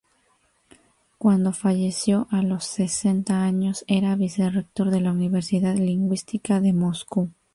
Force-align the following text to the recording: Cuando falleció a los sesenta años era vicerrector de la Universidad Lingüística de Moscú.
Cuando 1.19 1.53
falleció 1.53 2.27
a 2.31 2.41
los 2.41 2.65
sesenta 2.65 3.43
años 3.43 3.85
era 3.87 4.15
vicerrector 4.15 4.89
de 4.89 4.99
la 5.01 5.11
Universidad 5.11 5.75
Lingüística 5.75 6.59
de 6.59 6.73
Moscú. 6.73 7.29